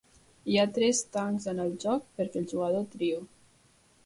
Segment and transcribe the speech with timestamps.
[0.53, 3.15] Hi ha tres tancs en el joc perquè el jugador triï.